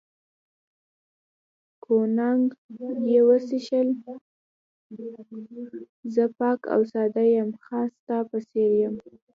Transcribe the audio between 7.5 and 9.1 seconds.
خاص ستا په څېر یم.